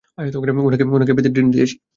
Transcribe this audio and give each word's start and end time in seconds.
উনাকে 0.91 1.15
প্যাথেড্রিন 1.15 1.47
দিয়েছি! 1.53 1.75